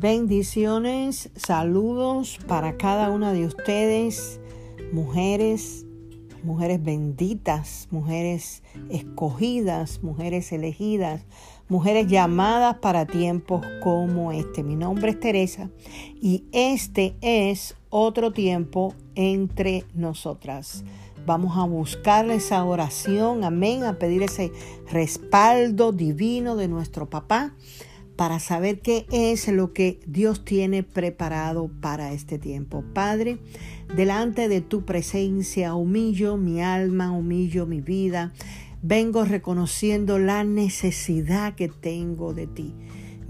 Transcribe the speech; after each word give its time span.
Bendiciones, 0.00 1.28
saludos 1.36 2.38
para 2.48 2.78
cada 2.78 3.10
una 3.10 3.34
de 3.34 3.44
ustedes, 3.44 4.40
mujeres, 4.92 5.84
mujeres 6.42 6.82
benditas, 6.82 7.86
mujeres 7.90 8.62
escogidas, 8.88 10.02
mujeres 10.02 10.52
elegidas, 10.52 11.26
mujeres 11.68 12.06
llamadas 12.06 12.78
para 12.78 13.04
tiempos 13.04 13.60
como 13.82 14.32
este. 14.32 14.62
Mi 14.62 14.74
nombre 14.74 15.10
es 15.10 15.20
Teresa 15.20 15.68
y 16.18 16.44
este 16.52 17.14
es 17.20 17.76
otro 17.90 18.32
tiempo 18.32 18.94
entre 19.16 19.84
nosotras. 19.92 20.82
Vamos 21.26 21.58
a 21.58 21.64
buscar 21.64 22.30
esa 22.30 22.64
oración, 22.64 23.44
amén, 23.44 23.84
a 23.84 23.98
pedir 23.98 24.22
ese 24.22 24.50
respaldo 24.90 25.92
divino 25.92 26.56
de 26.56 26.68
nuestro 26.68 27.10
papá 27.10 27.52
para 28.20 28.38
saber 28.38 28.80
qué 28.80 29.06
es 29.10 29.48
lo 29.48 29.72
que 29.72 29.98
Dios 30.06 30.44
tiene 30.44 30.82
preparado 30.82 31.70
para 31.80 32.12
este 32.12 32.38
tiempo. 32.38 32.84
Padre, 32.92 33.38
delante 33.96 34.46
de 34.50 34.60
tu 34.60 34.84
presencia 34.84 35.72
humillo 35.72 36.36
mi 36.36 36.60
alma, 36.60 37.12
humillo 37.12 37.64
mi 37.64 37.80
vida. 37.80 38.34
Vengo 38.82 39.24
reconociendo 39.24 40.18
la 40.18 40.44
necesidad 40.44 41.54
que 41.54 41.68
tengo 41.68 42.34
de 42.34 42.46
ti. 42.46 42.74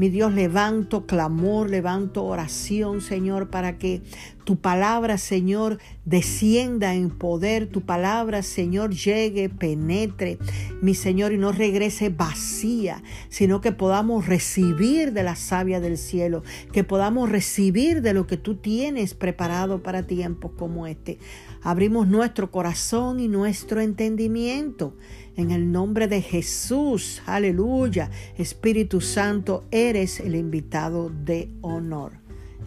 Mi 0.00 0.08
Dios, 0.08 0.32
levanto 0.32 1.04
clamor, 1.04 1.68
levanto 1.68 2.24
oración, 2.24 3.02
Señor, 3.02 3.50
para 3.50 3.76
que 3.76 4.00
tu 4.44 4.56
palabra, 4.56 5.18
Señor, 5.18 5.76
descienda 6.06 6.94
en 6.94 7.10
poder, 7.10 7.66
tu 7.66 7.82
palabra, 7.82 8.42
Señor, 8.42 8.94
llegue, 8.94 9.50
penetre, 9.50 10.38
mi 10.80 10.94
Señor, 10.94 11.34
y 11.34 11.36
no 11.36 11.52
regrese 11.52 12.08
vacía, 12.08 13.02
sino 13.28 13.60
que 13.60 13.72
podamos 13.72 14.26
recibir 14.26 15.12
de 15.12 15.22
la 15.22 15.36
savia 15.36 15.80
del 15.80 15.98
cielo, 15.98 16.44
que 16.72 16.82
podamos 16.82 17.28
recibir 17.28 18.00
de 18.00 18.14
lo 18.14 18.26
que 18.26 18.38
tú 18.38 18.54
tienes 18.54 19.12
preparado 19.12 19.82
para 19.82 20.06
tiempos 20.06 20.52
como 20.56 20.86
este. 20.86 21.18
Abrimos 21.62 22.08
nuestro 22.08 22.50
corazón 22.50 23.20
y 23.20 23.28
nuestro 23.28 23.80
entendimiento. 23.80 24.96
En 25.36 25.50
el 25.50 25.70
nombre 25.70 26.08
de 26.08 26.22
Jesús, 26.22 27.22
aleluya. 27.26 28.10
Espíritu 28.38 29.00
Santo, 29.00 29.64
eres 29.70 30.20
el 30.20 30.34
invitado 30.34 31.10
de 31.10 31.50
honor. 31.60 32.12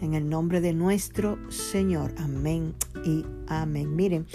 En 0.00 0.14
el 0.14 0.28
nombre 0.28 0.60
de 0.60 0.72
nuestro 0.72 1.38
Señor. 1.50 2.12
Amén 2.18 2.74
y 3.04 3.24
amén. 3.48 3.96
Miren, 3.96 4.26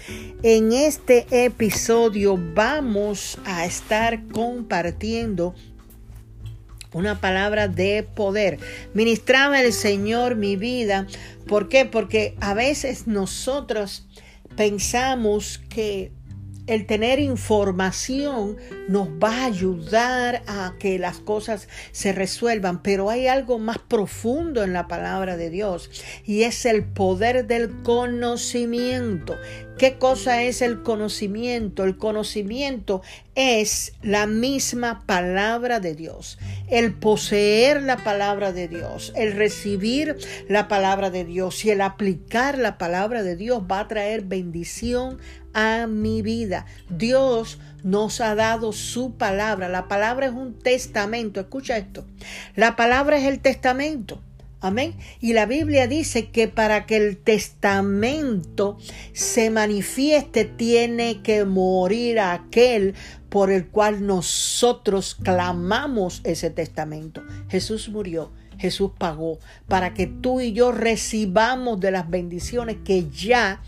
en 0.44 0.74
este 0.74 1.26
episodio 1.46 2.38
vamos 2.54 3.38
a 3.46 3.66
estar 3.66 4.28
compartiendo 4.28 5.54
una 6.92 7.22
palabra 7.22 7.68
de 7.68 8.04
poder. 8.16 8.58
Ministraba 8.94 9.62
el 9.62 9.74
Señor 9.74 10.36
mi 10.36 10.56
vida. 10.56 11.08
¿Por 11.48 11.70
qué? 11.70 11.86
Porque 11.86 12.36
a 12.40 12.54
veces 12.54 13.08
nosotros 13.08 14.08
pensamos 14.60 15.58
que 15.70 16.12
el 16.70 16.86
tener 16.86 17.20
información 17.20 18.58
nos 18.88 19.10
va 19.10 19.42
a 19.42 19.46
ayudar 19.46 20.44
a 20.46 20.76
que 20.80 21.00
las 21.00 21.18
cosas 21.18 21.68
se 21.92 22.14
resuelvan, 22.14 22.84
pero 22.84 23.10
hay 23.10 23.26
algo 23.26 23.58
más 23.58 23.80
profundo 23.80 24.64
en 24.64 24.72
la 24.74 24.88
palabra 24.88 25.36
de 25.36 25.50
Dios 25.50 25.90
y 26.26 26.44
es 26.44 26.68
el 26.68 26.86
poder 26.86 27.48
del 27.48 27.82
conocimiento. 27.82 29.36
¿Qué 29.80 29.98
cosa 29.98 30.44
es 30.44 30.62
el 30.62 30.84
conocimiento? 30.84 31.86
El 31.86 31.96
conocimiento 31.98 33.02
es 33.34 33.94
la 34.02 34.28
misma 34.28 35.06
palabra 35.06 35.80
de 35.80 35.96
Dios. 35.96 36.38
El 36.68 36.94
poseer 36.94 37.82
la 37.82 38.04
palabra 38.04 38.52
de 38.52 38.68
Dios, 38.68 39.14
el 39.16 39.32
recibir 39.32 40.18
la 40.50 40.68
palabra 40.68 41.10
de 41.10 41.24
Dios 41.24 41.64
y 41.64 41.70
el 41.70 41.80
aplicar 41.80 42.58
la 42.58 42.78
palabra 42.78 43.24
de 43.24 43.38
Dios 43.38 43.64
va 43.72 43.80
a 43.80 43.88
traer 43.88 44.24
bendición 44.24 45.18
a 45.60 45.88
mi 45.88 46.22
vida. 46.22 46.66
Dios 46.90 47.60
nos 47.84 48.22
ha 48.22 48.36
dado 48.36 48.72
su 48.74 49.16
palabra. 49.16 49.70
La 49.70 49.88
palabra 49.88 50.28
es 50.28 50.34
un 50.34 50.58
testamento. 50.58 51.40
Escucha 51.40 51.78
esto. 51.78 52.06
La 52.56 52.76
palabra 52.76 53.18
es 53.18 53.26
el 53.26 53.40
testamento. 53.40 54.22
Amén. 54.62 54.96
Y 55.22 55.32
la 55.34 55.46
Biblia 55.46 55.88
dice 55.88 56.30
que 56.32 56.50
para 56.50 56.86
que 56.86 56.98
el 56.98 57.18
testamento 57.18 58.78
se 59.14 59.50
manifieste 59.50 60.44
tiene 60.44 61.22
que 61.22 61.46
morir 61.46 62.20
aquel 62.20 62.94
por 63.30 63.52
el 63.52 63.68
cual 63.68 64.06
nosotros 64.06 65.16
clamamos 65.16 66.20
ese 66.26 66.50
testamento. 66.50 67.24
Jesús 67.48 67.88
murió. 67.90 68.32
Jesús 68.58 68.92
pagó 68.98 69.40
para 69.70 69.94
que 69.94 70.06
tú 70.06 70.42
y 70.42 70.52
yo 70.52 70.74
recibamos 70.74 71.80
de 71.80 71.92
las 71.92 72.10
bendiciones 72.10 72.76
que 72.84 73.10
ya 73.10 73.62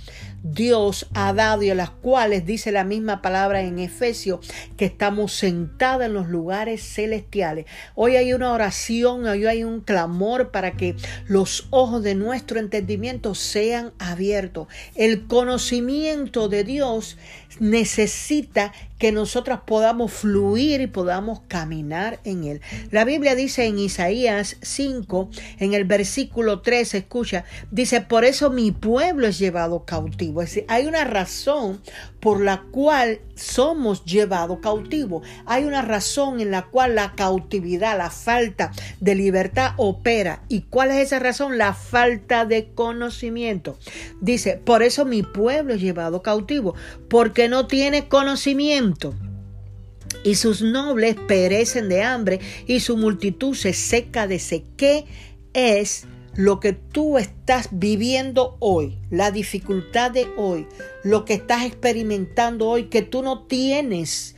Dios 0.44 1.08
ha 1.14 1.34
dado 1.34 1.62
y 1.62 1.70
a 1.70 1.76
las 1.76 1.92
cuales 1.92 2.46
dice 2.46 2.72
la 2.72 2.84
misma 2.84 3.22
palabra 3.22 3.62
en 3.62 3.78
Efesios 3.78 4.40
que 4.76 4.86
estamos 4.86 5.34
sentados 5.34 6.06
en 6.06 6.14
los 6.14 6.28
lugares 6.28 6.82
celestiales. 6.82 7.66
Hoy 7.96 8.16
hay 8.16 8.34
una 8.34 8.52
oración, 8.52 9.26
hoy 9.26 9.46
hay 9.46 9.64
un 9.64 9.82
clamor 9.82 10.52
para 10.52 10.72
que 10.72 10.96
los 11.28 11.68
ojos 11.70 12.02
de 12.04 12.16
nuestro 12.16 12.60
entendimiento 12.60 13.36
sean 13.36 13.94
abiertos. 14.00 14.68
El 14.96 15.28
conocimiento 15.28 16.50
de 16.50 16.64
Dios 16.64 17.18
necesita 17.60 18.74
que 18.98 19.12
nosotros 19.12 19.62
podamos 19.66 20.14
fluir 20.14 20.82
y 20.82 20.88
podamos 20.88 21.42
caminar 21.48 22.20
en 22.24 22.44
él. 22.44 22.62
La 22.92 23.04
Biblia 23.04 23.34
dice 23.36 23.66
en 23.66 23.80
Isaías 23.80 24.58
5, 24.62 25.30
en 25.60 25.74
el 25.74 25.86
versículo 25.86 26.62
3, 26.62 26.94
escucha, 26.94 27.46
dice, 27.72 28.02
por 28.02 28.26
eso 28.26 28.52
mi 28.52 28.72
pueblo 28.72 29.28
es 29.28 29.40
llevado 29.40 29.86
cautivo. 29.86 30.42
Es 30.42 30.50
decir, 30.50 30.66
hay 30.68 30.86
una 30.86 31.04
razón 31.04 31.82
por 32.22 32.40
la 32.40 32.62
cual 32.72 33.20
somos 33.36 34.06
llevados 34.06 34.60
cautivos. 34.62 35.28
Hay 35.46 35.66
una 35.66 35.82
razón 35.82 36.40
en 36.40 36.52
la 36.52 36.68
cual 36.68 36.96
la 36.96 37.14
cautividad, 37.14 37.98
la 37.98 38.12
falta 38.12 38.72
de 39.00 39.16
libertad 39.16 39.74
opera. 39.78 40.44
¿Y 40.48 40.62
cuál 40.62 40.92
es 40.92 41.08
esa 41.08 41.20
razón? 41.20 41.58
La 41.58 41.74
falta 41.74 42.46
de 42.46 42.72
conocimiento. 42.74 43.78
Dice, 44.22 44.62
por 44.64 44.84
eso 44.84 45.04
mi 45.04 45.24
pueblo 45.24 45.74
es 45.74 45.82
llevado 45.82 46.22
cautivo, 46.22 46.76
porque 47.10 47.50
no 47.50 47.68
tiene 47.68 48.08
conocimiento 48.08 49.14
y 50.24 50.36
sus 50.36 50.62
nobles 50.62 51.16
perecen 51.28 51.90
de 51.90 52.04
hambre 52.04 52.40
y 52.68 52.82
su 52.82 52.98
multitud 52.98 53.56
se 53.56 53.74
seca 53.74 54.28
de 54.28 54.40
sequé 54.40 55.06
es 55.54 56.06
lo 56.36 56.60
que 56.60 56.74
tú 56.74 57.18
estás 57.18 57.70
viviendo 57.72 58.56
hoy, 58.60 58.98
la 59.10 59.32
dificultad 59.32 60.12
de 60.12 60.28
hoy, 60.38 60.68
lo 61.04 61.26
que 61.26 61.34
estás 61.34 61.66
experimentando 61.66 62.68
hoy, 62.68 62.86
que 62.86 63.02
tú 63.02 63.22
no 63.22 63.44
tienes 63.44 64.36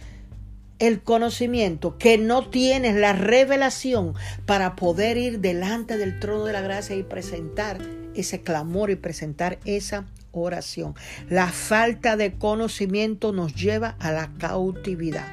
el 0.80 1.02
conocimiento, 1.02 1.98
que 1.98 2.18
no 2.18 2.50
tienes 2.50 2.96
la 2.96 3.14
revelación 3.14 4.16
para 4.46 4.76
poder 4.76 5.18
ir 5.18 5.40
delante 5.40 5.98
del 5.98 6.20
trono 6.20 6.46
de 6.46 6.54
la 6.54 6.62
gracia 6.62 6.96
y 6.96 7.04
presentar 7.04 7.80
ese 8.16 8.42
clamor 8.42 8.90
y 8.90 8.96
presentar 8.96 9.60
esa 9.66 10.06
oración. 10.32 10.96
La 11.30 11.48
falta 11.48 12.18
de 12.18 12.34
conocimiento 12.34 13.32
nos 13.32 13.56
lleva 13.56 13.96
a 14.00 14.12
la 14.12 14.34
cautividad. 14.40 15.28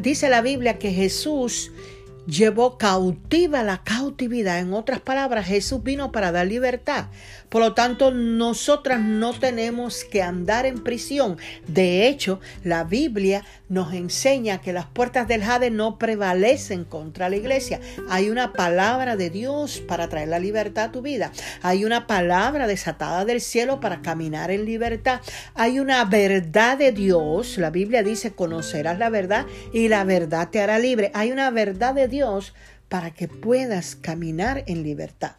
Dice 0.00 0.28
la 0.28 0.42
Biblia 0.42 0.78
que 0.78 0.92
Jesús 0.92 1.72
llevó 2.26 2.78
cautiva 2.78 3.62
la 3.62 3.82
cautividad. 3.82 4.58
En 4.58 4.74
otras 4.74 5.00
palabras, 5.00 5.46
Jesús 5.46 5.82
vino 5.82 6.12
para 6.12 6.32
dar 6.32 6.46
libertad. 6.46 7.06
Por 7.48 7.62
lo 7.62 7.74
tanto, 7.74 8.10
nosotras 8.10 9.00
no 9.00 9.32
tenemos 9.32 10.04
que 10.04 10.22
andar 10.22 10.66
en 10.66 10.82
prisión. 10.82 11.38
De 11.66 12.08
hecho, 12.08 12.40
la 12.64 12.84
Biblia 12.84 13.44
nos 13.68 13.92
enseña 13.94 14.60
que 14.60 14.72
las 14.72 14.86
puertas 14.86 15.28
del 15.28 15.42
Jade 15.42 15.70
no 15.70 15.98
prevalecen 15.98 16.84
contra 16.84 17.28
la 17.28 17.36
iglesia. 17.36 17.80
Hay 18.08 18.30
una 18.30 18.52
palabra 18.52 19.16
de 19.16 19.30
Dios 19.30 19.80
para 19.80 20.08
traer 20.08 20.28
la 20.28 20.38
libertad 20.38 20.84
a 20.84 20.92
tu 20.92 21.02
vida. 21.02 21.32
Hay 21.62 21.84
una 21.84 22.06
palabra 22.06 22.66
desatada 22.66 23.24
del 23.24 23.40
cielo 23.40 23.80
para 23.80 24.02
caminar 24.02 24.50
en 24.50 24.64
libertad. 24.64 25.20
Hay 25.54 25.80
una 25.80 26.04
verdad 26.04 26.78
de 26.78 26.92
Dios. 26.92 27.58
La 27.58 27.70
Biblia 27.70 28.02
dice, 28.02 28.32
conocerás 28.32 28.98
la 28.98 29.10
verdad 29.10 29.46
y 29.72 29.88
la 29.88 30.04
verdad 30.04 30.50
te 30.50 30.60
hará 30.60 30.78
libre. 30.78 31.10
Hay 31.14 31.32
una 31.32 31.50
verdad 31.50 31.94
de 31.94 32.08
Dios 32.08 32.54
para 32.88 33.12
que 33.12 33.28
puedas 33.28 33.96
caminar 33.96 34.64
en 34.66 34.82
libertad. 34.82 35.36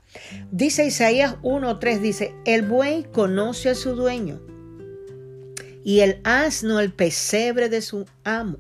Dice 0.52 0.86
Isaías 0.86 1.36
1.3, 1.42 2.00
dice, 2.00 2.36
el 2.46 2.64
buey 2.64 3.04
conoce 3.12 3.70
a 3.70 3.76
su 3.76 3.96
dueño 3.96 4.42
y 5.84 6.02
el 6.02 6.20
asno 6.24 6.80
el 6.80 6.92
pesebre 6.92 7.70
de 7.70 7.82
su 7.82 8.06
amo. 8.24 8.58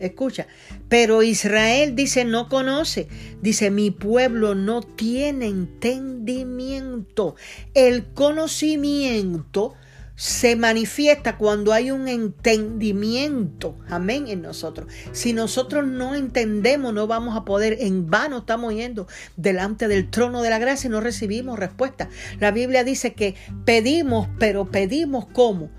Escucha, 0.00 0.46
pero 0.88 1.22
Israel 1.22 1.96
dice 1.96 2.24
no 2.24 2.48
conoce, 2.48 3.08
dice 3.42 3.70
mi 3.70 3.90
pueblo 3.90 4.54
no 4.54 4.82
tiene 4.82 5.46
entendimiento. 5.46 7.34
El 7.74 8.12
conocimiento 8.12 9.74
se 10.18 10.56
manifiesta 10.56 11.36
cuando 11.36 11.72
hay 11.72 11.92
un 11.92 12.08
entendimiento, 12.08 13.78
amén, 13.88 14.26
en 14.26 14.42
nosotros. 14.42 14.92
Si 15.12 15.32
nosotros 15.32 15.86
no 15.86 16.16
entendemos, 16.16 16.92
no 16.92 17.06
vamos 17.06 17.36
a 17.36 17.44
poder, 17.44 17.76
en 17.82 18.10
vano 18.10 18.38
estamos 18.38 18.74
yendo 18.74 19.06
delante 19.36 19.86
del 19.86 20.10
trono 20.10 20.42
de 20.42 20.50
la 20.50 20.58
gracia 20.58 20.88
y 20.88 20.90
no 20.90 21.00
recibimos 21.00 21.56
respuesta. 21.56 22.08
La 22.40 22.50
Biblia 22.50 22.82
dice 22.82 23.14
que 23.14 23.36
pedimos, 23.64 24.26
pero 24.40 24.72
pedimos 24.72 25.26
cómo. 25.26 25.70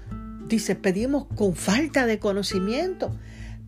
Dice, 0.47 0.73
pedimos 0.75 1.25
con 1.35 1.53
falta 1.53 2.05
de 2.05 2.19
conocimiento. 2.19 3.11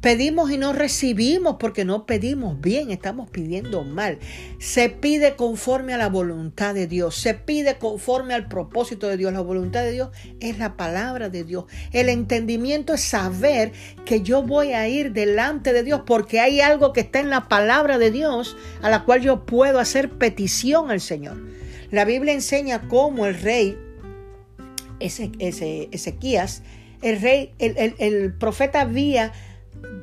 Pedimos 0.01 0.50
y 0.50 0.57
no 0.57 0.74
recibimos 0.74 1.57
porque 1.59 1.86
no 1.86 2.07
pedimos 2.07 2.59
bien, 2.59 2.89
estamos 2.89 3.30
pidiendo 3.30 3.83
mal. 3.83 4.18
Se 4.57 4.89
pide 4.89 5.36
conforme 5.36 5.94
a 5.94 5.98
la 6.00 6.09
voluntad 6.09 6.74
de 6.74 6.88
Dios, 6.88 7.15
se 7.15 7.36
pide 7.36 7.77
conforme 7.77 8.33
al 8.33 8.48
propósito 8.48 9.07
de 9.07 9.18
Dios. 9.18 9.31
La 9.31 9.42
voluntad 9.42 9.83
de 9.83 9.92
Dios 9.92 10.09
es 10.39 10.57
la 10.57 10.75
palabra 10.75 11.30
de 11.30 11.44
Dios. 11.44 11.65
El 11.92 12.09
entendimiento 12.09 12.95
es 12.95 13.01
saber 13.01 13.74
que 14.03 14.21
yo 14.21 14.42
voy 14.42 14.74
a 14.74 14.88
ir 14.88 15.13
delante 15.13 15.71
de 15.71 15.83
Dios 15.83 16.01
porque 16.04 16.39
hay 16.39 16.62
algo 16.62 16.94
que 16.94 17.01
está 17.01 17.19
en 17.19 17.30
la 17.30 17.47
palabra 17.47 18.00
de 18.00 18.09
Dios 18.09 18.57
a 18.81 18.89
la 18.89 19.06
cual 19.06 19.21
yo 19.21 19.45
puedo 19.45 19.77
hacer 19.77 20.09
petición 20.09 20.89
al 20.89 21.00
Señor. 21.00 21.38
La 21.92 22.06
Biblia 22.06 22.33
enseña 22.33 22.88
cómo 22.88 23.27
el 23.27 23.39
rey 23.39 23.77
Ezequías, 25.00 26.63
el 27.04 27.21
rey, 27.21 27.54
el, 27.59 27.95
el 28.00 28.33
profeta 28.33 28.81
había 28.81 29.31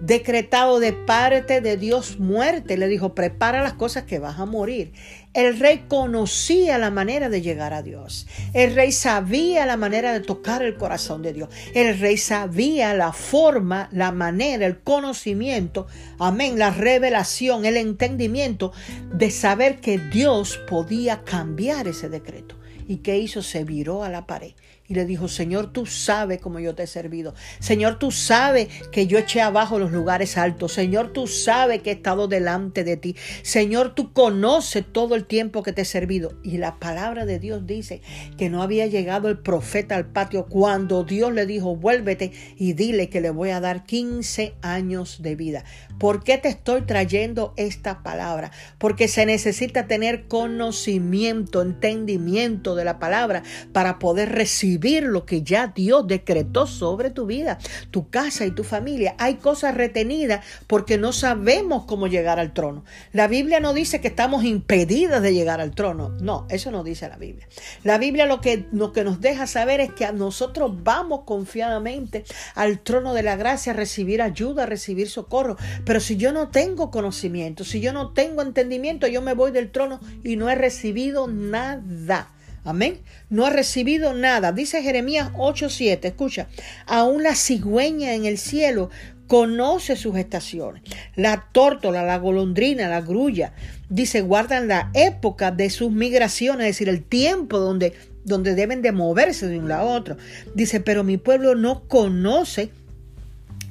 decretado 0.00 0.80
de 0.80 0.92
parte 0.92 1.60
de 1.60 1.76
Dios 1.76 2.18
muerte. 2.18 2.76
Le 2.76 2.88
dijo, 2.88 3.14
prepara 3.14 3.62
las 3.62 3.74
cosas 3.74 4.04
que 4.04 4.18
vas 4.18 4.38
a 4.38 4.46
morir. 4.46 4.92
El 5.34 5.58
rey 5.58 5.84
conocía 5.88 6.78
la 6.78 6.90
manera 6.90 7.28
de 7.28 7.42
llegar 7.42 7.74
a 7.74 7.82
Dios. 7.82 8.26
El 8.54 8.74
rey 8.74 8.90
sabía 8.92 9.66
la 9.66 9.76
manera 9.76 10.12
de 10.12 10.20
tocar 10.20 10.62
el 10.62 10.76
corazón 10.76 11.22
de 11.22 11.32
Dios. 11.32 11.50
El 11.74 11.98
rey 11.98 12.16
sabía 12.16 12.94
la 12.94 13.12
forma, 13.12 13.88
la 13.92 14.10
manera, 14.10 14.66
el 14.66 14.80
conocimiento, 14.80 15.86
amén, 16.18 16.58
la 16.58 16.70
revelación, 16.70 17.66
el 17.66 17.76
entendimiento 17.76 18.72
de 19.12 19.30
saber 19.30 19.80
que 19.80 19.98
Dios 19.98 20.58
podía 20.68 21.22
cambiar 21.22 21.86
ese 21.86 22.08
decreto. 22.08 22.56
¿Y 22.88 22.96
qué 22.98 23.18
hizo? 23.18 23.42
Se 23.42 23.64
viró 23.64 24.02
a 24.02 24.08
la 24.08 24.26
pared 24.26 24.54
y 24.88 24.94
le 24.94 25.04
dijo, 25.04 25.28
Señor, 25.28 25.70
tú 25.70 25.84
sabes 25.84 26.40
cómo 26.40 26.60
yo 26.60 26.74
te 26.74 26.84
he 26.84 26.86
servido. 26.86 27.34
Señor, 27.60 27.98
tú 27.98 28.10
sabes 28.10 28.68
que 28.90 29.06
yo 29.06 29.18
eché 29.18 29.42
abajo 29.42 29.78
los 29.78 29.92
lugares 29.92 30.38
altos. 30.38 30.72
Señor, 30.72 31.12
tú 31.12 31.26
sabes 31.26 31.82
que 31.82 31.90
he 31.90 31.94
estado 31.94 32.26
delante 32.26 32.84
de 32.84 32.96
ti. 32.96 33.14
Señor, 33.42 33.94
tú 33.94 34.14
conoces 34.14 34.84
todo 34.90 35.14
el 35.14 35.26
tiempo 35.26 35.62
que 35.62 35.74
te 35.74 35.82
he 35.82 35.84
servido. 35.84 36.38
Y 36.42 36.56
la 36.56 36.78
palabra 36.78 37.26
de 37.26 37.38
Dios 37.38 37.66
dice 37.66 38.00
que 38.38 38.48
no 38.48 38.62
había 38.62 38.86
llegado 38.86 39.28
el 39.28 39.38
profeta 39.38 39.94
al 39.94 40.06
patio 40.06 40.46
cuando 40.46 41.04
Dios 41.04 41.34
le 41.34 41.44
dijo, 41.44 41.76
vuélvete 41.76 42.32
y 42.56 42.72
dile 42.72 43.10
que 43.10 43.20
le 43.20 43.28
voy 43.28 43.50
a 43.50 43.60
dar 43.60 43.84
15 43.84 44.54
años 44.62 45.20
de 45.20 45.36
vida. 45.36 45.64
¿Por 45.98 46.24
qué 46.24 46.38
te 46.38 46.48
estoy 46.48 46.82
trayendo 46.82 47.52
esta 47.56 48.02
palabra? 48.02 48.52
Porque 48.78 49.06
se 49.06 49.26
necesita 49.26 49.86
tener 49.86 50.28
conocimiento, 50.28 51.60
entendimiento 51.60 52.74
de 52.74 52.84
la 52.84 52.98
palabra 52.98 53.42
para 53.72 53.98
poder 53.98 54.30
recibir 54.30 54.77
lo 55.02 55.26
que 55.26 55.42
ya 55.42 55.68
Dios 55.68 56.06
decretó 56.06 56.66
sobre 56.66 57.10
tu 57.10 57.26
vida, 57.26 57.58
tu 57.90 58.08
casa 58.08 58.46
y 58.46 58.50
tu 58.50 58.64
familia. 58.64 59.14
Hay 59.18 59.36
cosas 59.36 59.74
retenidas 59.74 60.44
porque 60.66 60.98
no 60.98 61.12
sabemos 61.12 61.84
cómo 61.84 62.06
llegar 62.06 62.38
al 62.38 62.52
trono. 62.52 62.84
La 63.12 63.28
Biblia 63.28 63.60
no 63.60 63.74
dice 63.74 64.00
que 64.00 64.08
estamos 64.08 64.44
impedidas 64.44 65.22
de 65.22 65.34
llegar 65.34 65.60
al 65.60 65.74
trono. 65.74 66.10
No, 66.20 66.46
eso 66.48 66.70
no 66.70 66.84
dice 66.84 67.08
la 67.08 67.16
Biblia. 67.16 67.48
La 67.84 67.98
Biblia 67.98 68.26
lo 68.26 68.40
que, 68.40 68.66
lo 68.72 68.92
que 68.92 69.04
nos 69.04 69.20
deja 69.20 69.46
saber 69.46 69.80
es 69.80 69.92
que 69.92 70.10
nosotros 70.12 70.72
vamos 70.82 71.22
confiadamente 71.24 72.24
al 72.54 72.80
trono 72.80 73.14
de 73.14 73.22
la 73.22 73.36
gracia 73.36 73.72
a 73.72 73.76
recibir 73.76 74.22
ayuda, 74.22 74.64
a 74.64 74.66
recibir 74.66 75.08
socorro. 75.08 75.56
Pero 75.84 76.00
si 76.00 76.16
yo 76.16 76.32
no 76.32 76.48
tengo 76.48 76.90
conocimiento, 76.90 77.64
si 77.64 77.80
yo 77.80 77.92
no 77.92 78.12
tengo 78.12 78.42
entendimiento, 78.42 79.06
yo 79.06 79.22
me 79.22 79.34
voy 79.34 79.50
del 79.50 79.70
trono 79.70 80.00
y 80.24 80.36
no 80.36 80.48
he 80.48 80.54
recibido 80.54 81.26
nada. 81.26 82.32
Amén. 82.64 83.00
No 83.30 83.46
he 83.46 83.50
recibido 83.50 84.14
nada. 84.14 84.52
Dice 84.52 84.82
Jeremías 84.82 85.30
8:7. 85.34 86.08
Escucha. 86.08 86.48
Aún 86.86 87.22
la 87.22 87.34
cigüeña 87.34 88.14
en 88.14 88.24
el 88.26 88.38
cielo 88.38 88.90
conoce 89.28 89.94
sus 89.94 90.16
estaciones. 90.16 90.82
La 91.14 91.48
tórtola, 91.52 92.02
la 92.02 92.18
golondrina, 92.18 92.88
la 92.88 93.02
grulla. 93.02 93.52
Dice, 93.88 94.22
guardan 94.22 94.68
la 94.68 94.90
época 94.94 95.50
de 95.50 95.70
sus 95.70 95.92
migraciones, 95.92 96.66
es 96.66 96.74
decir, 96.74 96.88
el 96.88 97.04
tiempo 97.04 97.58
donde, 97.58 97.92
donde 98.24 98.54
deben 98.54 98.82
de 98.82 98.90
moverse 98.90 99.46
de 99.46 99.58
un 99.58 99.68
lado 99.68 99.90
a 99.90 99.94
otro. 99.96 100.16
Dice, 100.54 100.80
pero 100.80 101.04
mi 101.04 101.18
pueblo 101.18 101.54
no 101.54 101.86
conoce 101.86 102.70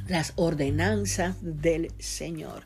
las 0.08 0.34
ordenanzas 0.36 1.36
del 1.42 1.92
Señor. 2.00 2.64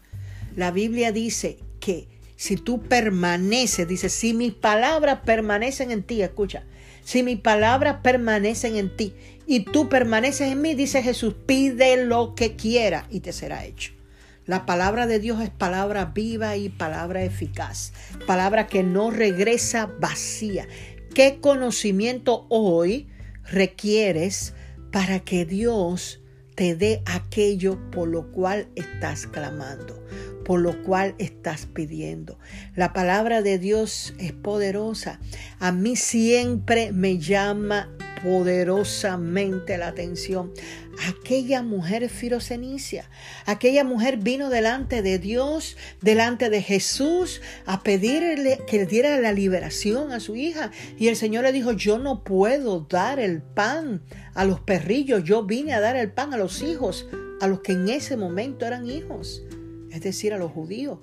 La 0.56 0.72
Biblia 0.72 1.12
dice 1.12 1.58
que 1.80 2.08
si 2.42 2.58
tú 2.58 2.82
permaneces, 2.82 3.88
dice, 3.88 4.10
si 4.10 4.34
mis 4.34 4.52
palabras 4.52 5.20
permanecen 5.24 5.92
en 5.92 6.02
ti, 6.02 6.24
escucha, 6.24 6.64
si 7.04 7.22
mis 7.22 7.40
palabras 7.40 7.98
permanecen 8.02 8.78
en 8.78 8.98
ti 8.98 9.14
y 9.46 9.60
tú 9.60 9.90
permaneces 9.90 10.52
en 10.52 10.60
mí, 10.60 10.74
dice 10.74 11.04
Jesús, 11.04 11.36
pide 11.46 12.04
lo 12.04 12.34
que 12.34 12.56
quiera 12.56 13.06
y 13.12 13.20
te 13.20 13.32
será 13.32 13.64
hecho. 13.64 13.94
La 14.48 14.66
palabra 14.66 15.06
de 15.06 15.20
Dios 15.20 15.40
es 15.40 15.52
palabra 15.52 16.06
viva 16.06 16.58
y 16.58 16.70
palabra 16.70 17.24
eficaz, 17.24 17.94
palabra 18.26 18.66
que 18.66 18.82
no 18.82 19.12
regresa 19.12 19.92
vacía. 20.00 20.68
¿Qué 21.14 21.38
conocimiento 21.42 22.48
hoy 22.50 23.08
requieres 23.52 24.56
para 24.92 25.20
que 25.20 25.46
Dios 25.46 26.22
te 26.56 26.76
dé 26.76 27.02
aquello 27.06 27.78
por 27.92 28.08
lo 28.08 28.32
cual 28.32 28.68
estás 28.76 29.28
clamando, 29.28 30.04
por 30.44 30.60
lo 30.60 30.84
cual 30.84 31.16
estás 31.18 31.66
pidiendo. 31.66 32.38
La 32.76 32.94
palabra 32.94 33.42
de 33.42 33.60
Dios 33.60 34.14
es 34.20 34.34
poderosa. 34.34 35.20
A 35.60 35.72
mí 35.72 35.96
siempre 35.96 36.92
me 36.92 37.18
llama 37.18 37.90
poderosamente 38.24 39.78
la 39.78 39.88
atención. 39.88 40.52
Aquella 41.08 41.64
mujer 41.64 42.08
firocenicia, 42.10 43.10
aquella 43.46 43.84
mujer 43.84 44.18
vino 44.18 44.50
delante 44.50 45.02
de 45.02 45.18
Dios, 45.18 45.78
delante 46.02 46.50
de 46.50 46.62
Jesús, 46.62 47.42
a 47.66 47.82
pedirle 47.82 48.60
que 48.68 48.78
le 48.78 48.86
diera 48.86 49.20
la 49.20 49.32
liberación 49.32 50.12
a 50.12 50.20
su 50.20 50.36
hija. 50.36 50.72
Y 50.98 51.08
el 51.08 51.16
Señor 51.16 51.44
le 51.44 51.52
dijo, 51.52 51.72
yo 51.72 51.98
no 51.98 52.24
puedo 52.24 52.82
dar 52.82 53.20
el 53.20 53.42
pan 53.42 54.04
a 54.36 54.46
los 54.46 54.60
perrillos, 54.60 55.24
yo 55.24 55.44
vine 55.44 55.74
a 55.74 55.80
dar 55.80 55.96
el 55.96 56.12
pan 56.12 56.34
a 56.34 56.38
los 56.38 56.62
hijos, 56.62 57.08
a 57.40 57.48
los 57.48 57.62
que 57.62 57.72
en 57.72 57.90
ese 57.90 58.18
momento 58.18 58.66
eran 58.66 58.88
hijos, 58.88 59.42
es 59.92 60.02
decir, 60.02 60.34
a 60.34 60.38
los 60.38 60.52
judíos. 60.52 61.00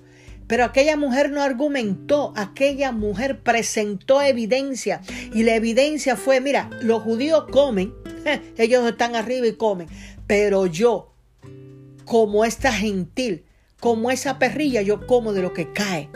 Pero 0.47 0.65
aquella 0.65 0.97
mujer 0.97 1.29
no 1.29 1.43
argumentó, 1.43 2.33
aquella 2.35 2.91
mujer 2.91 3.43
presentó 3.43 4.19
evidencia 4.21 5.01
y 5.31 5.43
la 5.43 5.55
evidencia 5.55 6.15
fue, 6.15 6.41
mira, 6.41 6.71
los 6.81 7.03
judíos 7.03 7.45
comen, 7.51 7.93
ellos 8.57 8.89
están 8.89 9.15
arriba 9.15 9.45
y 9.45 9.53
comen, 9.53 9.87
pero 10.25 10.65
yo, 10.65 11.13
como 12.03 12.45
esta 12.45 12.73
gentil, 12.73 13.45
como 13.79 14.11
esa 14.11 14.39
perrilla, 14.39 14.81
yo 14.81 15.05
como 15.05 15.33
de 15.33 15.41
lo 15.41 15.53
que 15.53 15.71
cae. 15.71 16.09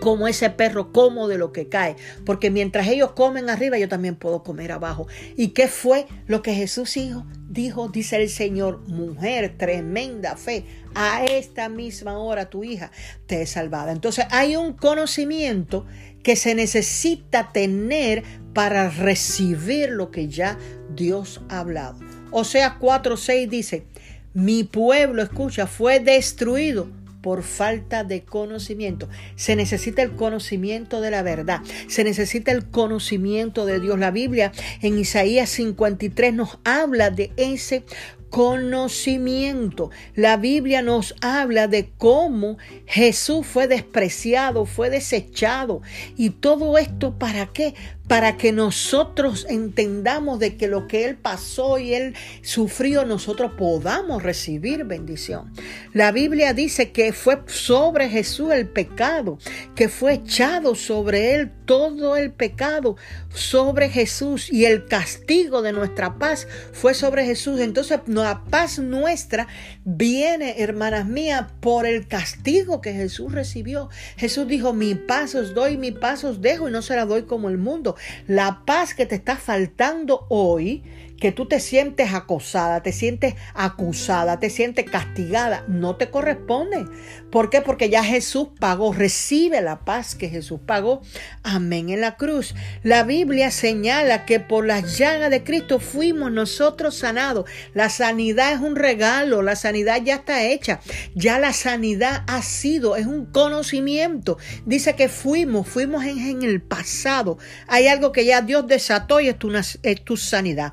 Como 0.00 0.28
ese 0.28 0.50
perro 0.50 0.92
como 0.92 1.26
de 1.26 1.38
lo 1.38 1.52
que 1.52 1.68
cae. 1.68 1.96
Porque 2.24 2.50
mientras 2.50 2.86
ellos 2.86 3.12
comen 3.12 3.50
arriba, 3.50 3.78
yo 3.78 3.88
también 3.88 4.14
puedo 4.14 4.44
comer 4.44 4.70
abajo. 4.70 5.08
¿Y 5.36 5.48
qué 5.48 5.66
fue 5.66 6.06
lo 6.28 6.40
que 6.40 6.54
Jesús 6.54 6.94
dijo? 6.94 7.26
Dijo, 7.48 7.88
dice 7.88 8.16
el 8.16 8.28
Señor, 8.28 8.86
mujer, 8.88 9.56
tremenda 9.56 10.36
fe 10.36 10.64
a 10.94 11.24
esta 11.24 11.68
misma 11.68 12.18
hora 12.18 12.50
tu 12.50 12.62
hija 12.62 12.90
te 13.26 13.42
es 13.42 13.50
salvada. 13.50 13.92
Entonces 13.92 14.26
hay 14.30 14.56
un 14.56 14.74
conocimiento 14.74 15.86
que 16.22 16.36
se 16.36 16.54
necesita 16.54 17.50
tener 17.52 18.22
para 18.52 18.90
recibir 18.90 19.90
lo 19.90 20.10
que 20.10 20.28
ya 20.28 20.58
Dios 20.94 21.40
ha 21.48 21.60
hablado. 21.60 21.98
O 22.30 22.44
sea, 22.44 22.78
4.6 22.78 23.48
dice, 23.48 23.86
mi 24.34 24.64
pueblo, 24.64 25.22
escucha, 25.22 25.66
fue 25.66 26.00
destruido 26.00 26.88
por 27.28 27.42
falta 27.42 28.04
de 28.04 28.22
conocimiento. 28.22 29.06
Se 29.36 29.54
necesita 29.54 30.00
el 30.00 30.12
conocimiento 30.12 31.02
de 31.02 31.10
la 31.10 31.22
verdad. 31.22 31.60
Se 31.86 32.02
necesita 32.02 32.52
el 32.52 32.70
conocimiento 32.70 33.66
de 33.66 33.80
Dios. 33.80 33.98
La 33.98 34.10
Biblia 34.10 34.50
en 34.80 34.98
Isaías 34.98 35.50
53 35.50 36.32
nos 36.32 36.58
habla 36.64 37.10
de 37.10 37.30
ese 37.36 37.84
conocimiento. 38.30 39.90
La 40.14 40.38
Biblia 40.38 40.80
nos 40.80 41.14
habla 41.20 41.68
de 41.68 41.90
cómo 41.98 42.56
Jesús 42.86 43.46
fue 43.46 43.68
despreciado, 43.68 44.64
fue 44.64 44.88
desechado. 44.88 45.82
Y 46.16 46.30
todo 46.30 46.78
esto 46.78 47.18
para 47.18 47.44
qué? 47.44 47.74
Para 48.08 48.36
que 48.36 48.52
nosotros 48.52 49.46
entendamos 49.48 50.38
de 50.38 50.56
que 50.56 50.66
lo 50.66 50.86
que 50.86 51.04
Él 51.04 51.16
pasó 51.16 51.78
y 51.78 51.94
Él 51.94 52.14
sufrió, 52.42 53.04
nosotros 53.04 53.52
podamos 53.56 54.22
recibir 54.22 54.84
bendición. 54.84 55.52
La 55.92 56.10
Biblia 56.10 56.54
dice 56.54 56.90
que 56.90 57.12
fue 57.12 57.42
sobre 57.46 58.08
Jesús 58.08 58.52
el 58.52 58.68
pecado, 58.68 59.38
que 59.74 59.88
fue 59.88 60.14
echado 60.14 60.74
sobre 60.74 61.34
Él 61.34 61.52
todo 61.68 62.16
el 62.16 62.32
pecado 62.32 62.96
sobre 63.28 63.90
Jesús 63.90 64.50
y 64.50 64.64
el 64.64 64.86
castigo 64.86 65.60
de 65.60 65.72
nuestra 65.72 66.18
paz 66.18 66.48
fue 66.72 66.94
sobre 66.94 67.26
Jesús. 67.26 67.60
Entonces 67.60 68.00
la 68.06 68.42
paz 68.48 68.78
nuestra 68.78 69.48
viene, 69.84 70.62
hermanas 70.62 71.06
mías, 71.06 71.44
por 71.60 71.84
el 71.84 72.08
castigo 72.08 72.80
que 72.80 72.94
Jesús 72.94 73.32
recibió. 73.32 73.90
Jesús 74.16 74.48
dijo, 74.48 74.72
mi 74.72 74.94
paz 74.94 75.34
os 75.34 75.52
doy, 75.52 75.76
mi 75.76 75.92
paz 75.92 76.24
os 76.24 76.40
dejo 76.40 76.70
y 76.70 76.72
no 76.72 76.80
se 76.80 76.96
la 76.96 77.04
doy 77.04 77.24
como 77.24 77.50
el 77.50 77.58
mundo. 77.58 77.96
La 78.26 78.62
paz 78.64 78.94
que 78.94 79.06
te 79.06 79.16
está 79.16 79.36
faltando 79.36 80.26
hoy 80.28 80.82
que 81.20 81.32
tú 81.32 81.46
te 81.46 81.60
sientes 81.60 82.14
acosada, 82.14 82.82
te 82.82 82.92
sientes 82.92 83.34
acusada, 83.54 84.38
te 84.38 84.50
sientes 84.50 84.90
castigada, 84.90 85.64
no 85.68 85.96
te 85.96 86.10
corresponde. 86.10 86.84
¿Por 87.30 87.50
qué? 87.50 87.60
Porque 87.60 87.90
ya 87.90 88.04
Jesús 88.04 88.48
pagó, 88.58 88.92
recibe 88.92 89.60
la 89.60 89.84
paz 89.84 90.14
que 90.14 90.28
Jesús 90.28 90.60
pagó. 90.64 91.02
Amén 91.42 91.90
en 91.90 92.00
la 92.00 92.16
cruz. 92.16 92.54
La 92.82 93.02
Biblia 93.02 93.50
señala 93.50 94.24
que 94.24 94.40
por 94.40 94.66
las 94.66 94.98
llagas 94.98 95.30
de 95.30 95.42
Cristo 95.42 95.80
fuimos 95.80 96.32
nosotros 96.32 96.96
sanados. 96.96 97.48
La 97.74 97.88
sanidad 97.90 98.52
es 98.52 98.60
un 98.60 98.76
regalo, 98.76 99.42
la 99.42 99.56
sanidad 99.56 100.00
ya 100.02 100.16
está 100.16 100.44
hecha. 100.44 100.80
Ya 101.14 101.38
la 101.38 101.52
sanidad 101.52 102.24
ha 102.26 102.42
sido, 102.42 102.96
es 102.96 103.06
un 103.06 103.26
conocimiento. 103.26 104.38
Dice 104.66 104.94
que 104.94 105.08
fuimos, 105.08 105.68
fuimos 105.68 106.04
en, 106.04 106.42
el 106.42 106.60
pasado. 106.60 107.38
Hay 107.66 107.88
algo 107.88 108.12
que 108.12 108.24
ya 108.24 108.42
Dios 108.42 108.66
desató 108.66 109.20
y 109.20 109.28
es 109.28 109.38
tu, 109.38 110.16
sanidad. 110.16 110.72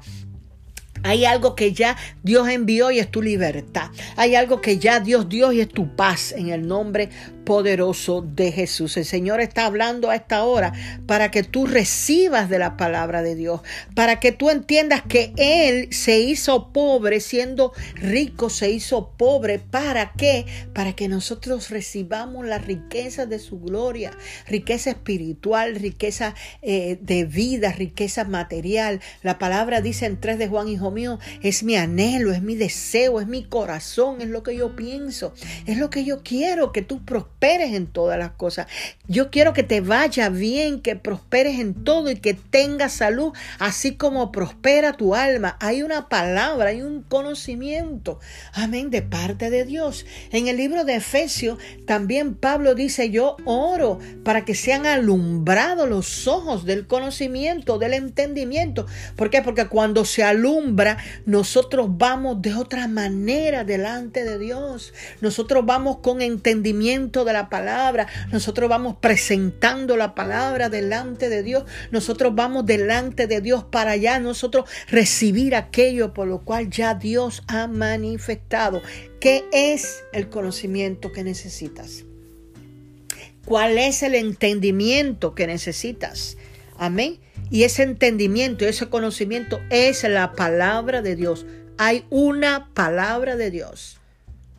Hay 1.06 1.24
algo 1.24 1.56
que 1.56 1.72
ya 1.72 1.96
Dios 2.24 2.50
envió 2.50 2.90
y 2.90 2.98
es 2.98 3.12
tu 3.12 3.22
libertad. 3.22 3.92
Hay 4.16 4.34
algo 4.34 4.60
que 4.60 4.80
ya 4.80 5.00
Dios 5.00 5.30
dio 5.30 5.52
y 5.52 5.62
es 5.62 5.70
tu 5.70 5.96
paz 5.96 6.32
en 6.32 6.50
el 6.50 6.68
nombre 6.68 7.10
poderoso 7.46 8.22
de 8.22 8.52
Jesús. 8.52 8.98
El 8.98 9.06
Señor 9.06 9.40
está 9.40 9.66
hablando 9.68 10.10
a 10.10 10.16
esta 10.16 10.44
hora 10.44 10.74
para 11.06 11.32
que 11.32 11.44
tú 11.44 11.68
recibas 11.68 12.50
de 12.50 12.60
la 12.60 12.76
palabra 12.76 13.22
de 13.22 13.36
Dios, 13.36 13.62
para 13.94 14.20
que 14.20 14.32
tú 14.32 14.50
entiendas 14.50 15.04
que 15.04 15.34
Él 15.38 15.94
se 15.94 16.20
hizo 16.20 16.74
pobre 16.74 17.20
siendo 17.20 17.72
rico, 17.94 18.50
se 18.50 18.72
hizo 18.72 19.12
pobre. 19.16 19.60
¿Para 19.60 20.14
qué? 20.14 20.46
Para 20.74 20.94
que 20.94 21.08
nosotros 21.08 21.70
recibamos 21.70 22.46
la 22.46 22.58
riqueza 22.58 23.26
de 23.26 23.40
su 23.40 23.60
gloria, 23.60 24.12
riqueza 24.48 24.90
espiritual, 24.90 25.76
riqueza 25.76 26.34
eh, 26.62 26.98
de 27.02 27.26
vida, 27.26 27.72
riqueza 27.72 28.24
material. 28.24 29.02
La 29.22 29.38
palabra 29.38 29.82
dice 29.82 30.08
en 30.08 30.20
3 30.20 30.40
de 30.40 30.48
Juan, 30.48 30.68
hijo 30.68 30.90
mío, 30.92 31.20
es 31.42 31.64
mi 31.64 31.76
anhelo, 31.76 32.32
es 32.32 32.42
mi 32.42 32.56
deseo, 32.56 33.22
es 33.22 33.28
mi 33.28 33.44
corazón, 33.44 34.22
es 34.22 34.30
lo 34.30 34.42
que 34.42 34.56
yo 34.56 34.76
pienso, 34.76 35.34
es 35.68 35.78
lo 35.78 35.90
que 35.90 36.04
yo 36.04 36.24
quiero, 36.24 36.72
que 36.72 36.82
tú 36.82 37.06
prosperes 37.06 37.35
en 37.46 37.86
todas 37.86 38.18
las 38.18 38.32
cosas. 38.32 38.66
Yo 39.08 39.30
quiero 39.30 39.54
que 39.54 39.62
te 39.62 39.80
vaya 39.80 40.30
bien, 40.30 40.82
que 40.82 40.96
prosperes 40.96 41.60
en 41.60 41.76
todo 41.84 42.10
y 42.10 42.16
que 42.16 42.34
tengas 42.34 42.94
salud, 42.94 43.34
así 43.60 43.96
como 43.96 44.32
prospera 44.32 44.94
tu 44.94 45.14
alma. 45.14 45.56
Hay 45.60 45.84
una 45.84 46.10
palabra, 46.10 46.70
hay 46.70 46.82
un 46.82 47.04
conocimiento, 47.04 48.20
amén, 48.54 48.90
de 48.90 49.04
parte 49.04 49.52
de 49.52 49.64
Dios. 49.64 50.08
En 50.32 50.48
el 50.48 50.58
libro 50.58 50.86
de 50.86 50.96
Efesios 50.96 51.60
también 51.86 52.34
Pablo 52.34 52.74
dice, 52.74 53.12
yo 53.12 53.38
oro 53.46 54.00
para 54.24 54.44
que 54.44 54.56
sean 54.56 54.88
alumbrados 54.88 55.88
los 55.88 56.28
ojos 56.28 56.66
del 56.66 56.88
conocimiento, 56.88 57.78
del 57.78 57.94
entendimiento. 57.94 58.88
¿Por 59.16 59.30
qué? 59.30 59.44
Porque 59.44 59.68
cuando 59.68 60.04
se 60.04 60.24
alumbra, 60.24 60.98
nosotros 61.28 61.90
vamos 61.92 62.42
de 62.42 62.56
otra 62.56 62.88
manera 62.88 63.64
delante 63.64 64.24
de 64.24 64.40
Dios. 64.40 64.94
Nosotros 65.22 65.64
vamos 65.64 65.98
con 65.98 66.24
entendimiento 66.24 67.24
de 67.24 67.35
la 67.36 67.50
palabra. 67.50 68.08
Nosotros 68.32 68.70
vamos 68.70 68.96
presentando 69.00 69.98
la 69.98 70.16
palabra 70.16 70.70
delante 70.70 71.30
de 71.30 71.44
Dios. 71.44 71.66
Nosotros 71.92 72.34
vamos 72.34 72.66
delante 72.66 73.28
de 73.28 73.42
Dios 73.42 73.66
para 73.66 73.92
allá. 73.92 74.20
Nosotros 74.20 74.70
recibir 74.88 75.54
aquello 75.54 76.14
por 76.14 76.28
lo 76.28 76.44
cual 76.44 76.70
ya 76.70 76.96
Dios 76.96 77.44
ha 77.48 77.68
manifestado. 77.68 78.82
¿Qué 79.20 79.46
es 79.52 80.04
el 80.14 80.30
conocimiento 80.30 81.12
que 81.12 81.24
necesitas? 81.24 82.06
¿Cuál 83.46 83.78
es 83.78 84.02
el 84.02 84.16
entendimiento 84.16 85.36
que 85.36 85.46
necesitas? 85.46 86.38
Amén. 86.78 87.20
Y 87.52 87.64
ese 87.64 87.84
entendimiento, 87.84 88.66
ese 88.66 88.88
conocimiento 88.90 89.60
es 89.70 90.04
la 90.04 90.32
palabra 90.32 91.02
de 91.02 91.16
Dios. 91.16 91.46
Hay 91.78 92.06
una 92.10 92.70
palabra 92.74 93.36
de 93.36 93.52
Dios 93.52 94.00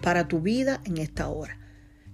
para 0.03 0.29
tu 0.29 0.41
vida 0.41 0.81
en 0.85 0.99
esta 0.99 1.29
hora 1.29 1.59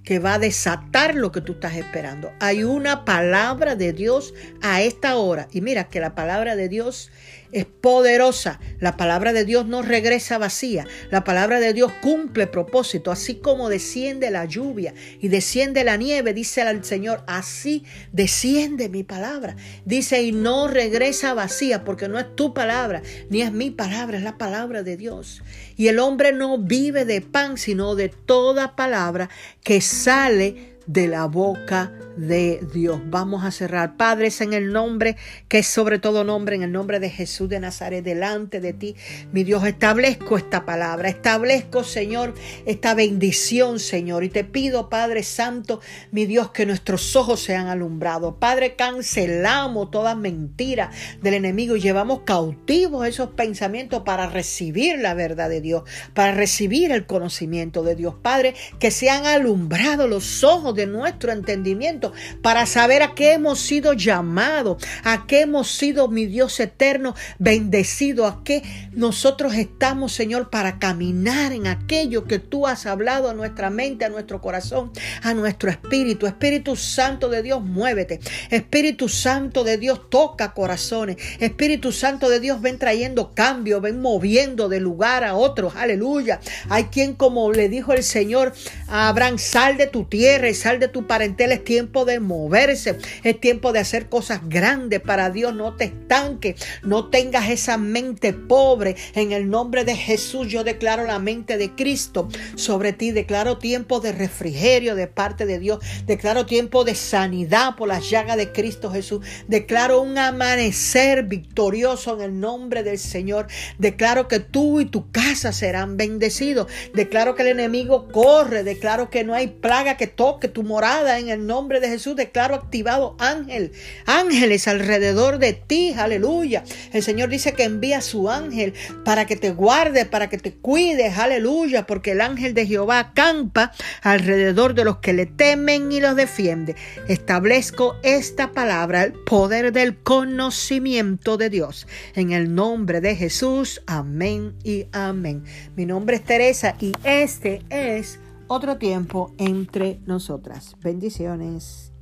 que 0.05 0.19
va 0.19 0.35
a 0.35 0.39
desatar 0.39 1.15
lo 1.15 1.31
que 1.33 1.41
tú 1.41 1.53
estás 1.53 1.77
esperando. 1.77 2.33
Hay 2.41 2.65
una 2.65 3.05
palabra 3.05 3.77
de 3.77 3.93
Dios 3.93 4.35
a 4.61 4.83
esta 4.83 5.17
hora. 5.17 5.49
Y 5.53 5.61
mira 5.61 5.85
que 5.85 6.01
la 6.01 6.15
palabra 6.15 6.57
de 6.57 6.69
Dios 6.69 7.11
es 7.53 7.67
poderosa. 7.67 8.59
La 8.81 8.97
palabra 8.97 9.33
de 9.33 9.45
Dios 9.45 9.67
no 9.67 9.83
regresa 9.83 10.39
vacía. 10.39 10.87
La 11.11 11.23
palabra 11.23 11.61
de 11.61 11.73
Dios 11.73 11.93
cumple 12.01 12.47
propósito. 12.47 13.11
Así 13.11 13.37
como 13.37 13.69
desciende 13.69 14.31
la 14.31 14.47
lluvia 14.47 14.95
y 15.21 15.29
desciende 15.29 15.85
la 15.85 15.97
nieve, 15.97 16.33
dice 16.33 16.63
el 16.63 16.85
Señor, 16.85 17.23
así 17.27 17.85
desciende 18.13 18.89
mi 18.89 19.05
palabra. 19.05 19.57
Dice, 19.85 20.23
y 20.23 20.33
no 20.33 20.67
regresa 20.67 21.35
vacía 21.35 21.85
porque 21.85 22.09
no 22.09 22.19
es 22.19 22.35
tu 22.35 22.55
palabra, 22.55 23.03
ni 23.29 23.43
es 23.43 23.53
mi 23.53 23.71
palabra, 23.71 24.17
es 24.17 24.25
la 24.25 24.39
palabra 24.39 24.83
de 24.83 24.97
Dios. 24.97 25.43
Y 25.77 25.89
el 25.89 25.99
hombre 25.99 26.33
no 26.33 26.59
vive 26.59 27.05
de 27.05 27.21
pan, 27.21 27.59
sino 27.59 27.95
de 27.95 28.09
toda 28.09 28.77
palabra 28.77 29.29
que 29.63 29.81
sale 29.81 30.73
de 30.87 31.07
la 31.07 31.27
boca 31.27 31.93
de 32.12 32.12
Dios. 32.17 33.01
Vamos 33.07 33.45
a 33.45 33.51
cerrar. 33.51 33.97
Padres, 33.97 34.41
en 34.41 34.53
el 34.53 34.73
nombre 34.73 35.17
que 35.49 35.59
es 35.59 35.67
sobre 35.67 35.99
todo 35.99 36.25
nombre, 36.25 36.57
en 36.57 36.63
el 36.63 36.73
nombre 36.73 37.01
de 37.01 37.11
Jesús 37.11 37.49
de 37.49 37.61
Nazaret, 37.61 38.05
delante 38.05 38.61
de 38.61 38.73
ti, 38.73 38.97
mi 39.33 39.45
Dios, 39.45 39.65
establezco 39.65 40.37
esta 40.37 40.65
palabra, 40.65 41.09
establezco, 41.09 41.85
Señor, 41.85 42.35
esta 42.67 42.95
bendición, 42.95 43.79
Señor. 43.79 44.25
Y 44.25 44.29
te 44.29 44.45
pido, 44.45 44.89
Padre 44.89 45.23
Santo, 45.23 45.81
mi 46.11 46.27
Dios, 46.27 46.51
que 46.51 46.67
nuestros 46.67 47.17
ojos 47.17 47.41
sean 47.41 47.69
alumbrados. 47.69 48.35
Padre, 48.39 48.77
cancelamos 48.77 49.91
toda 49.91 50.15
mentira 50.15 50.91
del 51.23 51.35
enemigo 51.35 51.77
y 51.77 51.81
llevamos 51.81 52.21
cautivos 52.25 53.07
esos 53.07 53.31
pensamientos 53.31 54.03
para 54.03 54.27
recibir 54.29 54.99
la 54.99 55.15
verdad 55.15 55.49
de 55.49 55.61
Dios, 55.61 55.85
para 56.15 56.33
recibir 56.33 56.93
el 56.93 57.07
conocimiento 57.07 57.83
de 57.83 57.95
Dios. 57.95 58.15
Padre, 58.21 58.55
que 58.79 58.91
sean 58.91 59.27
alumbrados 59.27 60.09
los 60.09 60.45
ojos 60.45 60.75
de 60.75 60.87
nuestro 60.87 61.33
entendimiento 61.33 62.02
para 62.43 62.67
saber 62.67 63.03
a 63.03 63.15
qué 63.15 63.35
hemos 63.35 63.61
sido 63.61 63.93
llamados, 63.93 64.83
a 65.05 65.27
qué 65.27 65.43
hemos 65.43 65.71
sido, 65.71 66.09
mi 66.09 66.27
Dios 66.27 66.59
eterno, 66.61 67.15
bendecido, 67.39 68.27
a 68.27 68.43
qué 68.45 68.63
nosotros 68.93 69.55
estamos, 69.55 70.13
Señor, 70.13 70.51
para 70.51 70.79
caminar 70.79 71.53
en 71.53 71.67
aquello 71.67 72.25
que 72.25 72.39
tú 72.39 72.67
has 72.67 72.87
hablado 72.87 73.31
a 73.31 73.35
nuestra 73.35 73.71
mente, 73.71 74.05
a 74.05 74.09
nuestro 74.09 74.41
corazón, 74.41 74.91
a 75.23 75.35
nuestro 75.35 75.71
espíritu. 75.71 76.27
Espíritu 76.27 76.77
Santo 76.77 77.29
de 77.29 77.43
Dios, 77.43 77.63
muévete. 77.63 78.21
Espíritu 78.51 79.09
Santo 79.09 79.65
de 79.65 79.79
Dios, 79.79 80.11
toca 80.11 80.53
corazones. 80.53 81.17
Espíritu 81.39 81.93
Santo 81.93 82.29
de 82.29 82.41
Dios, 82.41 82.61
ven 82.61 82.79
trayendo 82.79 83.35
cambio, 83.35 83.81
ven 83.81 84.01
moviendo 84.01 84.69
de 84.69 84.81
lugar 84.81 85.25
a 85.25 85.35
otros. 85.35 85.75
Aleluya. 85.77 86.41
Hay 86.69 86.85
quien, 86.85 87.15
como 87.15 87.53
le 87.53 87.69
dijo 87.69 87.93
el 87.93 88.03
Señor 88.03 88.53
Abraham, 88.95 89.39
sal 89.39 89.79
de 89.79 89.87
tu 89.87 90.05
tierra 90.05 90.51
y 90.51 90.55
sal 90.55 90.79
de 90.79 90.87
tu 90.87 91.07
parentela, 91.07 91.55
es 91.55 91.65
tiempo 91.65 92.05
de 92.05 92.21
moverse, 92.21 92.99
es 93.25 93.41
tiempo 93.41 93.73
de 93.73 93.79
hacer 93.79 94.11
cosas 94.11 94.47
grandes 94.51 95.01
para 95.01 95.31
Dios, 95.31 95.55
no 95.55 95.77
te 95.77 95.85
estanques, 95.85 96.57
no 96.83 97.09
tengas 97.09 97.49
esa 97.49 97.79
mente 97.79 98.35
pobre. 98.35 98.97
En 99.15 99.33
el 99.33 99.49
nombre 99.49 99.87
de 99.87 99.97
Jesús 99.97 100.49
yo 100.49 100.63
declaro 100.63 101.07
la 101.07 101.19
mente 101.19 101.57
de 101.57 101.75
Cristo 101.75 102.29
sobre 102.55 102.93
ti, 102.93 103.13
declaro 103.13 103.57
tiempo 103.57 104.01
de 104.01 104.13
refrigerio 104.13 104.95
de 104.95 105.07
parte 105.07 105.47
de 105.47 105.59
Dios, 105.59 105.79
declaro 106.05 106.45
tiempo 106.45 106.85
de 106.85 106.95
sanidad 106.95 107.77
por 107.77 107.89
las 107.89 108.11
llagas 108.11 108.37
de 108.37 108.53
Cristo 108.53 108.91
Jesús, 108.91 109.25
declaro 109.49 110.03
un 110.03 110.19
amanecer 110.19 111.23
victorioso 111.23 112.15
en 112.17 112.21
el 112.21 112.41
nombre 112.41 112.83
del 112.83 112.99
Señor, 112.99 113.47
declaro 113.79 114.29
que 114.29 114.39
tú 114.39 114.81
y 114.81 114.85
tu 114.85 115.11
casa 115.11 115.51
serán 115.53 115.97
bendecidos, 115.97 116.67
declaro 116.93 117.35
que 117.35 117.41
el 117.41 117.49
enemigo 117.49 118.09
corre, 118.09 118.63
declaro 118.83 119.11
que 119.11 119.23
no 119.23 119.35
hay 119.35 119.47
plaga 119.47 119.97
que 119.97 120.09
toque 120.09 120.49
tu 120.49 120.65
morada 120.65 121.21
en 121.21 121.29
el 121.29 121.47
nombre 121.47 121.79
de 121.79 121.87
Jesús. 121.87 122.17
Declaro 122.17 122.57
activado 122.57 123.15
ángel, 123.21 123.71
ángeles 124.07 124.67
alrededor 124.67 125.39
de 125.39 125.53
ti. 125.53 125.95
Aleluya. 125.97 126.65
El 126.93 127.05
Señor 127.05 127.29
dice 127.29 127.53
que 127.53 127.63
envía 127.63 128.01
su 128.01 128.29
ángel 128.29 128.75
para 129.05 129.25
que 129.25 129.37
te 129.37 129.53
guarde, 129.53 130.05
para 130.05 130.29
que 130.29 130.37
te 130.37 130.55
cuide. 130.55 131.11
Aleluya. 131.11 131.87
Porque 131.87 132.11
el 132.11 132.21
ángel 132.21 132.55
de 132.55 132.67
Jehová 132.67 132.99
acampa 132.99 133.71
alrededor 134.03 134.75
de 134.75 134.83
los 134.85 134.97
que 134.97 135.13
le 135.13 135.27
temen 135.27 135.93
y 135.93 136.01
los 136.01 136.17
defiende. 136.17 136.75
Establezco 137.07 137.95
esta 138.03 138.51
palabra, 138.51 139.05
el 139.05 139.13
poder 139.13 139.71
del 139.71 139.97
conocimiento 139.97 141.37
de 141.37 141.51
Dios. 141.51 141.87
En 142.17 142.33
el 142.33 142.53
nombre 142.53 143.01
de 143.01 143.15
Jesús. 143.15 143.81
Amén 143.87 144.57
y 144.65 144.87
amén. 144.91 145.45
Mi 145.77 145.87
nombre 145.87 146.17
es 146.17 146.25
Teresa 146.25 146.75
y 146.81 146.95
este 147.05 147.63
es 147.71 148.19
otro 148.53 148.77
tiempo 148.77 149.33
entre 149.39 150.01
nosotras. 150.05 150.77
Bendiciones. 150.83 151.93